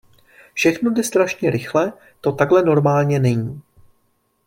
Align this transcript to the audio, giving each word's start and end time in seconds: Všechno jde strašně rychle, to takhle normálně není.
Všechno 0.53 0.89
jde 0.91 1.03
strašně 1.03 1.49
rychle, 1.51 1.93
to 2.21 2.31
takhle 2.31 2.63
normálně 2.63 3.19
není. 3.19 3.61